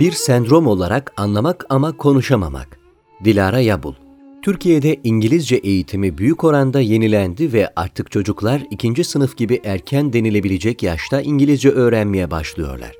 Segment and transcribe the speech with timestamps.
[0.00, 2.78] Bir sendrom olarak anlamak ama konuşamamak.
[3.24, 3.94] Dilara Yabul
[4.42, 11.20] Türkiye'de İngilizce eğitimi büyük oranda yenilendi ve artık çocuklar ikinci sınıf gibi erken denilebilecek yaşta
[11.20, 12.92] İngilizce öğrenmeye başlıyorlar.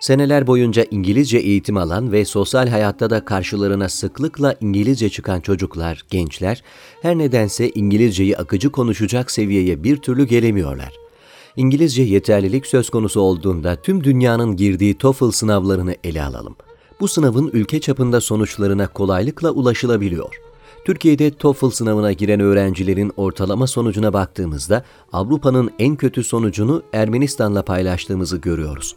[0.00, 6.62] Seneler boyunca İngilizce eğitim alan ve sosyal hayatta da karşılarına sıklıkla İngilizce çıkan çocuklar, gençler
[7.02, 11.09] her nedense İngilizceyi akıcı konuşacak seviyeye bir türlü gelemiyorlar.
[11.56, 16.56] İngilizce yeterlilik söz konusu olduğunda tüm dünyanın girdiği TOEFL sınavlarını ele alalım.
[17.00, 20.40] Bu sınavın ülke çapında sonuçlarına kolaylıkla ulaşılabiliyor.
[20.84, 28.96] Türkiye'de TOEFL sınavına giren öğrencilerin ortalama sonucuna baktığımızda Avrupa'nın en kötü sonucunu Ermenistan'la paylaştığımızı görüyoruz.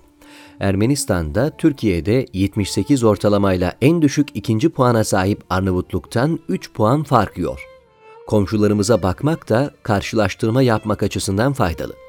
[0.59, 7.37] Ermenistan'da Türkiye'de 78 ortalamayla en düşük ikinci puana sahip Arnavutluk'tan 3 puan fark.
[8.27, 12.02] Komşularımıza bakmak da karşılaştırma yapmak açısından faydalı.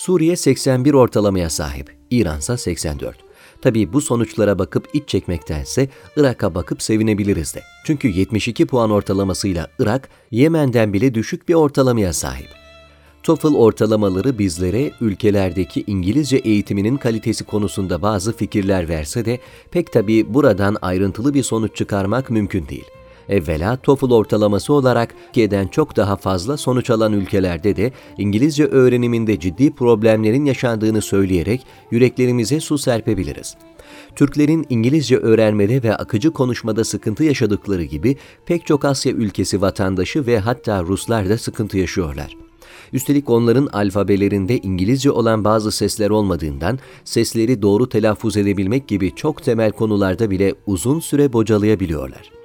[0.00, 3.16] Suriye 81 ortalamaya sahip, İran ise 84.
[3.62, 7.62] Tabii bu sonuçlara bakıp iç çekmektense Irak'a bakıp sevinebiliriz de.
[7.84, 12.48] Çünkü 72 puan ortalamasıyla Irak, Yemen'den bile düşük bir ortalamaya sahip.
[13.22, 19.38] TOEFL ortalamaları bizlere ülkelerdeki İngilizce eğitiminin kalitesi konusunda bazı fikirler verse de
[19.70, 22.99] pek tabii buradan ayrıntılı bir sonuç çıkarmak mümkün değil.
[23.30, 29.74] Evvela TOEFL ortalaması olarak Türkiye'den çok daha fazla sonuç alan ülkelerde de İngilizce öğreniminde ciddi
[29.74, 33.56] problemlerin yaşandığını söyleyerek yüreklerimize su serpebiliriz.
[34.16, 40.38] Türklerin İngilizce öğrenmede ve akıcı konuşmada sıkıntı yaşadıkları gibi pek çok Asya ülkesi vatandaşı ve
[40.38, 42.36] hatta Ruslar da sıkıntı yaşıyorlar.
[42.92, 49.72] Üstelik onların alfabelerinde İngilizce olan bazı sesler olmadığından sesleri doğru telaffuz edebilmek gibi çok temel
[49.72, 52.39] konularda bile uzun süre bocalayabiliyorlar.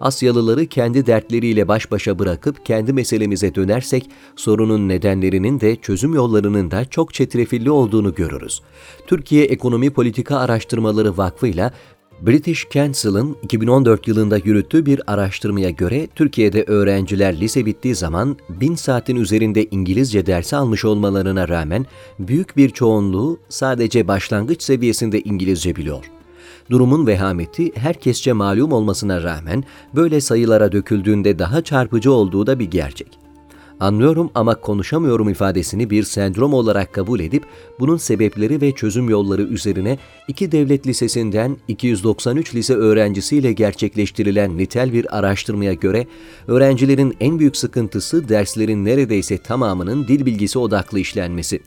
[0.00, 6.84] Asyalıları kendi dertleriyle baş başa bırakıp kendi meselemize dönersek sorunun nedenlerinin de çözüm yollarının da
[6.84, 8.62] çok çetrefilli olduğunu görürüz.
[9.06, 11.72] Türkiye Ekonomi Politika Araştırmaları Vakfı ile
[12.20, 19.16] British Council'ın 2014 yılında yürüttüğü bir araştırmaya göre Türkiye'de öğrenciler lise bittiği zaman 1000 saatin
[19.16, 21.86] üzerinde İngilizce dersi almış olmalarına rağmen
[22.18, 26.17] büyük bir çoğunluğu sadece başlangıç seviyesinde İngilizce biliyor.
[26.70, 29.64] Durumun vehameti herkesçe malum olmasına rağmen
[29.94, 33.18] böyle sayılara döküldüğünde daha çarpıcı olduğu da bir gerçek.
[33.80, 37.44] Anlıyorum ama konuşamıyorum ifadesini bir sendrom olarak kabul edip
[37.80, 45.18] bunun sebepleri ve çözüm yolları üzerine iki devlet lisesinden 293 lise öğrencisiyle gerçekleştirilen nitel bir
[45.18, 46.06] araştırmaya göre
[46.46, 51.60] öğrencilerin en büyük sıkıntısı derslerin neredeyse tamamının dil bilgisi odaklı işlenmesi.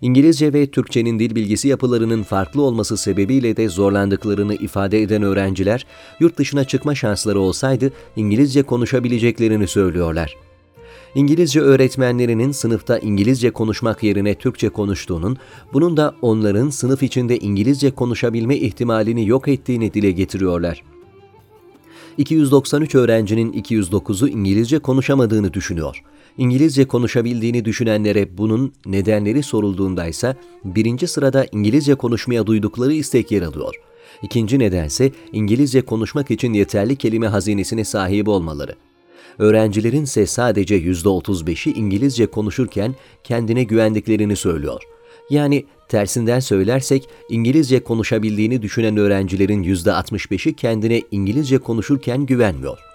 [0.00, 5.86] İngilizce ve Türkçenin dil bilgisi yapılarının farklı olması sebebiyle de zorlandıklarını ifade eden öğrenciler,
[6.20, 10.36] yurt dışına çıkma şansları olsaydı İngilizce konuşabileceklerini söylüyorlar.
[11.14, 15.36] İngilizce öğretmenlerinin sınıfta İngilizce konuşmak yerine Türkçe konuştuğunun,
[15.72, 20.82] bunun da onların sınıf içinde İngilizce konuşabilme ihtimalini yok ettiğini dile getiriyorlar.
[22.18, 26.02] 293 öğrencinin 209'u İngilizce konuşamadığını düşünüyor.
[26.38, 33.74] İngilizce konuşabildiğini düşünenlere bunun nedenleri sorulduğunda ise birinci sırada İngilizce konuşmaya duydukları istek yer alıyor.
[34.22, 38.74] İkinci nedense İngilizce konuşmak için yeterli kelime hazinesine sahip olmaları.
[39.38, 44.82] Öğrencilerin ise sadece %35'i İngilizce konuşurken kendine güvendiklerini söylüyor.
[45.30, 52.93] Yani tersinden söylersek İngilizce konuşabildiğini düşünen öğrencilerin %65'i kendine İngilizce konuşurken güvenmiyor.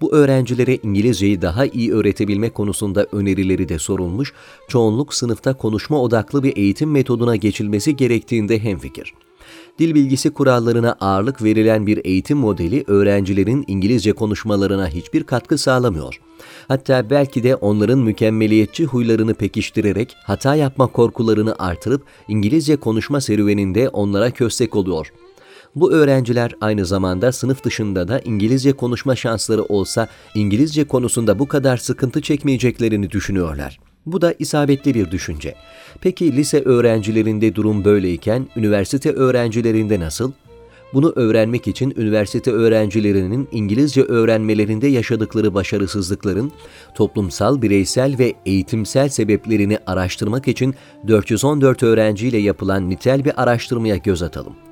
[0.00, 4.32] Bu öğrencilere İngilizceyi daha iyi öğretebilme konusunda önerileri de sorulmuş,
[4.68, 9.14] çoğunluk sınıfta konuşma odaklı bir eğitim metoduna geçilmesi gerektiğinde hemfikir.
[9.78, 16.20] Dil bilgisi kurallarına ağırlık verilen bir eğitim modeli öğrencilerin İngilizce konuşmalarına hiçbir katkı sağlamıyor.
[16.68, 24.30] Hatta belki de onların mükemmeliyetçi huylarını pekiştirerek hata yapma korkularını artırıp İngilizce konuşma serüveninde onlara
[24.30, 25.27] köstek oluyor.''
[25.74, 31.76] Bu öğrenciler aynı zamanda sınıf dışında da İngilizce konuşma şansları olsa İngilizce konusunda bu kadar
[31.76, 33.80] sıkıntı çekmeyeceklerini düşünüyorlar.
[34.06, 35.54] Bu da isabetli bir düşünce.
[36.00, 40.32] Peki lise öğrencilerinde durum böyleyken üniversite öğrencilerinde nasıl?
[40.94, 46.52] Bunu öğrenmek için üniversite öğrencilerinin İngilizce öğrenmelerinde yaşadıkları başarısızlıkların
[46.94, 50.74] toplumsal, bireysel ve eğitimsel sebeplerini araştırmak için
[51.08, 54.67] 414 öğrenciyle yapılan nitel bir araştırmaya göz atalım.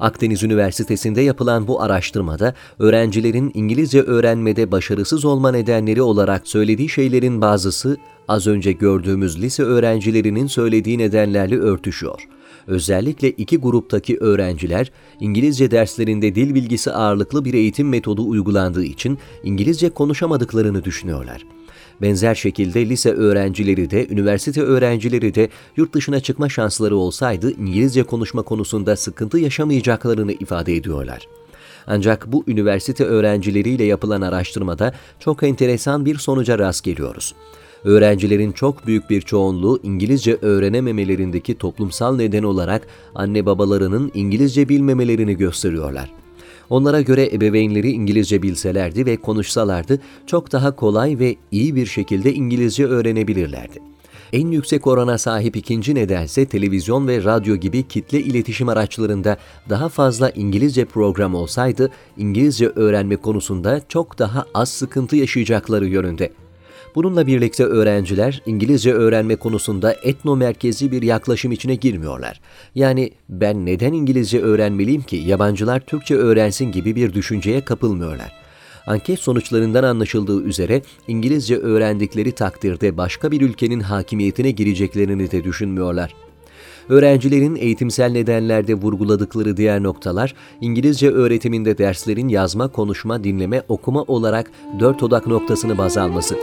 [0.00, 7.96] Akdeniz Üniversitesi'nde yapılan bu araştırmada öğrencilerin İngilizce öğrenmede başarısız olma nedenleri olarak söylediği şeylerin bazısı
[8.28, 12.28] az önce gördüğümüz lise öğrencilerinin söylediği nedenlerle örtüşüyor.
[12.66, 19.90] Özellikle iki gruptaki öğrenciler İngilizce derslerinde dil bilgisi ağırlıklı bir eğitim metodu uygulandığı için İngilizce
[19.90, 21.57] konuşamadıklarını düşünüyorlar.
[22.02, 28.42] Benzer şekilde lise öğrencileri de, üniversite öğrencileri de yurt dışına çıkma şansları olsaydı İngilizce konuşma
[28.42, 31.28] konusunda sıkıntı yaşamayacaklarını ifade ediyorlar.
[31.86, 37.34] Ancak bu üniversite öğrencileriyle yapılan araştırmada çok enteresan bir sonuca rast geliyoruz.
[37.84, 46.12] Öğrencilerin çok büyük bir çoğunluğu İngilizce öğrenememelerindeki toplumsal neden olarak anne babalarının İngilizce bilmemelerini gösteriyorlar.
[46.70, 52.86] Onlara göre ebeveynleri İngilizce bilselerdi ve konuşsalardı çok daha kolay ve iyi bir şekilde İngilizce
[52.86, 53.78] öğrenebilirlerdi.
[54.32, 59.36] En yüksek orana sahip ikinci nedense televizyon ve radyo gibi kitle iletişim araçlarında
[59.68, 66.32] daha fazla İngilizce program olsaydı İngilizce öğrenme konusunda çok daha az sıkıntı yaşayacakları yönünde.
[66.94, 72.40] Bununla birlikte öğrenciler İngilizce öğrenme konusunda etno merkezi bir yaklaşım içine girmiyorlar.
[72.74, 78.32] Yani ben neden İngilizce öğrenmeliyim ki yabancılar Türkçe öğrensin gibi bir düşünceye kapılmıyorlar.
[78.86, 86.14] Anket sonuçlarından anlaşıldığı üzere İngilizce öğrendikleri takdirde başka bir ülkenin hakimiyetine gireceklerini de düşünmüyorlar.
[86.88, 94.50] Öğrencilerin eğitimsel nedenlerde vurguladıkları diğer noktalar, İngilizce öğretiminde derslerin yazma, konuşma, dinleme, okuma olarak
[94.80, 96.36] dört odak noktasını baz alması.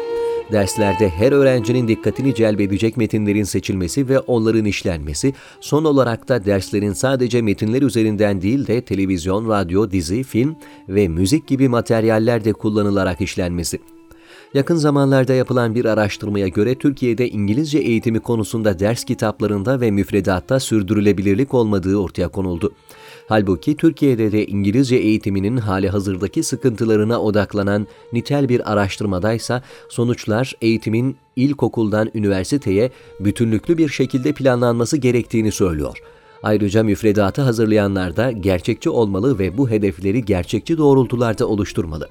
[0.52, 7.42] Derslerde her öğrencinin dikkatini celbedecek metinlerin seçilmesi ve onların işlenmesi, son olarak da derslerin sadece
[7.42, 10.56] metinler üzerinden değil de televizyon, radyo, dizi, film
[10.90, 13.80] ve müzik gibi materyaller de kullanılarak işlenmesi.
[14.54, 21.54] Yakın zamanlarda yapılan bir araştırmaya göre Türkiye'de İngilizce eğitimi konusunda ders kitaplarında ve müfredatta sürdürülebilirlik
[21.54, 22.72] olmadığı ortaya konuldu.
[23.28, 32.12] Halbuki Türkiye'de de İngilizce eğitiminin hali hazırdaki sıkıntılarına odaklanan nitel bir araştırmadaysa sonuçlar eğitimin ilkokuldan
[32.14, 35.98] üniversiteye bütünlüklü bir şekilde planlanması gerektiğini söylüyor.
[36.44, 42.10] Ayrıca müfredatı hazırlayanlar da gerçekçi olmalı ve bu hedefleri gerçekçi doğrultularda oluşturmalı.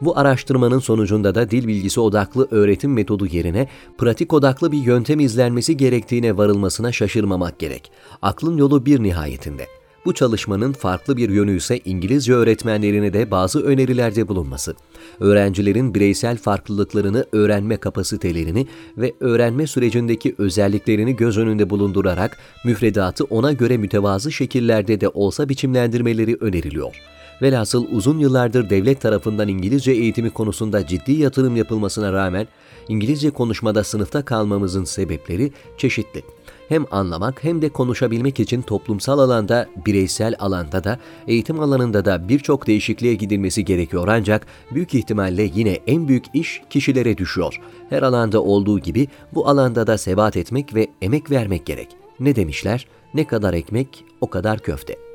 [0.00, 5.76] Bu araştırmanın sonucunda da dil bilgisi odaklı öğretim metodu yerine pratik odaklı bir yöntem izlenmesi
[5.76, 7.90] gerektiğine varılmasına şaşırmamak gerek.
[8.22, 9.66] Aklın yolu bir nihayetinde.
[10.06, 14.76] Bu çalışmanın farklı bir yönü ise İngilizce öğretmenlerine de bazı önerilerde bulunması.
[15.20, 18.66] Öğrencilerin bireysel farklılıklarını, öğrenme kapasitelerini
[18.96, 26.36] ve öğrenme sürecindeki özelliklerini göz önünde bulundurarak müfredatı ona göre mütevazı şekillerde de olsa biçimlendirmeleri
[26.40, 26.96] öneriliyor.
[27.42, 32.46] Velhasıl uzun yıllardır devlet tarafından İngilizce eğitimi konusunda ciddi yatırım yapılmasına rağmen
[32.88, 36.22] İngilizce konuşmada sınıfta kalmamızın sebepleri çeşitli
[36.68, 40.98] hem anlamak hem de konuşabilmek için toplumsal alanda, bireysel alanda da,
[41.28, 47.18] eğitim alanında da birçok değişikliğe gidilmesi gerekiyor ancak büyük ihtimalle yine en büyük iş kişilere
[47.18, 47.60] düşüyor.
[47.90, 51.88] Her alanda olduğu gibi bu alanda da sebat etmek ve emek vermek gerek.
[52.20, 52.86] Ne demişler?
[53.14, 55.05] Ne kadar ekmek o kadar köfte.